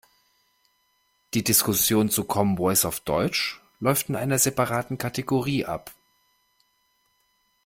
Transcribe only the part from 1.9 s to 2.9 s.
zu Common Voice